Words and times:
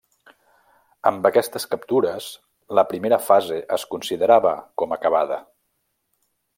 Amb 1.09 1.27
aquestes 1.29 1.67
captures, 1.73 2.29
la 2.79 2.85
primera 2.93 3.21
fase 3.27 3.61
es 3.79 3.87
considerava 3.95 4.57
com 4.83 4.99
acabada. 5.01 5.43